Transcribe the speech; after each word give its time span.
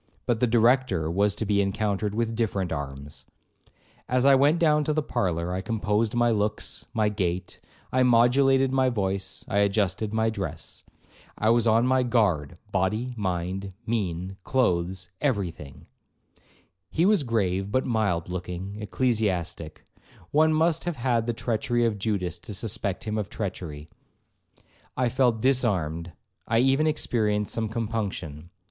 But 0.25 0.39
the 0.39 0.47
Director 0.47 1.11
was 1.11 1.35
to 1.35 1.45
be 1.45 1.61
encountered 1.61 2.15
with 2.15 2.35
different 2.35 2.71
arms. 2.71 3.23
As 4.09 4.25
I 4.25 4.33
went 4.33 4.57
down 4.57 4.83
to 4.85 4.93
the 4.93 5.03
parlour, 5.03 5.53
I 5.53 5.61
composed 5.61 6.15
my 6.15 6.31
looks, 6.31 6.87
my 6.91 7.07
gait, 7.07 7.59
I 7.91 8.01
modulated 8.01 8.73
my 8.73 8.89
voice, 8.89 9.45
I 9.47 9.59
adjusted 9.59 10.11
my 10.11 10.31
dress. 10.31 10.81
I 11.37 11.51
was 11.51 11.67
on 11.67 11.85
my 11.85 12.01
guard, 12.01 12.57
body, 12.71 13.13
mind, 13.15 13.75
mien, 13.85 14.37
clothes, 14.43 15.11
every 15.21 15.51
thing. 15.51 15.85
He 16.89 17.05
was 17.05 17.21
a 17.21 17.25
grave, 17.25 17.71
but 17.71 17.85
mild 17.85 18.27
looking 18.27 18.77
ecclesiastic; 18.81 19.83
one 20.31 20.51
must 20.51 20.85
have 20.85 20.95
had 20.95 21.27
the 21.27 21.33
treachery 21.33 21.85
of 21.85 21.99
Judas 21.99 22.39
to 22.39 22.55
suspect 22.55 23.03
him 23.03 23.19
of 23.19 23.29
treachery. 23.29 23.87
I 24.97 25.09
felt 25.09 25.41
disarmed, 25.43 26.11
I 26.47 26.57
even 26.57 26.87
experienced 26.87 27.53
some 27.53 27.69
compunction. 27.69 28.49